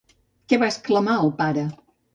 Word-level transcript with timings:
Què 0.53 0.59
va 0.63 0.71
exclamar 0.73 1.21
el 1.27 1.33
pare? 1.45 1.69